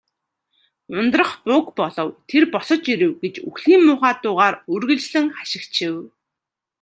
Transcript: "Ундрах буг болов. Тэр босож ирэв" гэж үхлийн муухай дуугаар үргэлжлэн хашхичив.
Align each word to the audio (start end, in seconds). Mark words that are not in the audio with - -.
"Ундрах 0.99 1.31
буг 1.47 1.65
болов. 1.79 2.07
Тэр 2.29 2.43
босож 2.53 2.81
ирэв" 2.93 3.11
гэж 3.23 3.35
үхлийн 3.49 3.81
муухай 3.87 4.13
дуугаар 4.21 4.55
үргэлжлэн 4.73 5.27
хашхичив. 5.37 5.95